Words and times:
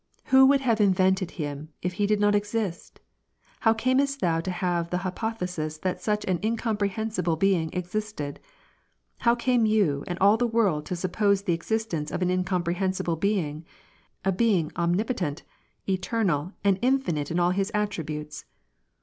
"Who 0.33 0.47
would 0.47 0.61
have 0.61 0.81
invented 0.81 1.29
Him, 1.37 1.69
if 1.83 1.93
He 2.01 2.07
did 2.07 2.19
not 2.19 2.33
exist? 2.33 2.99
How 3.59 3.75
camest 3.75 4.19
thou 4.19 4.39
to 4.41 4.49
have 4.49 4.89
the 4.89 4.97
hypothesis 5.05 5.77
that 5.77 6.01
such 6.01 6.25
an 6.25 6.39
imcomprehensible 6.39 7.37
being 7.37 7.71
existed? 7.71 8.39
How 9.19 9.35
came 9.35 9.67
you 9.67 10.03
and 10.07 10.17
all 10.17 10.37
the 10.37 10.47
world 10.47 10.87
to 10.87 10.95
suppose 10.95 11.43
the 11.43 11.53
existence 11.53 12.09
of 12.09 12.23
an 12.23 12.31
incomprehensible 12.31 13.17
being,— 13.17 13.63
a 14.25 14.31
being 14.31 14.71
omnipotent, 14.75 15.43
eternal, 15.87 16.53
and 16.63 16.79
infinite 16.81 17.29
in 17.29 17.39
all 17.39 17.53
llis 17.53 17.69
attri 17.73 18.03
butes 18.03 18.45